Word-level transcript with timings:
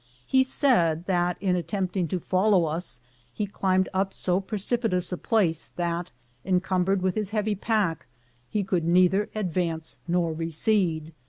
He 0.25 0.43
said 0.43 1.05
that 1.05 1.37
in 1.39 1.55
attempting 1.55 2.07
to 2.07 2.19
follow 2.19 2.65
us 2.65 3.01
he 3.31 3.45
climbed 3.45 3.87
up 3.93 4.13
so 4.13 4.39
precipitous 4.39 5.11
a 5.11 5.15
place 5.17 5.67
that, 5.75 6.11
encumbered 6.43 7.03
with 7.03 7.13
his 7.13 7.29
heavy 7.29 7.53
pack, 7.53 8.07
he 8.49 8.63
could 8.63 8.83
neither 8.83 9.29
advance 9.35 9.99
nor 10.07 10.33
recede. 10.33 11.13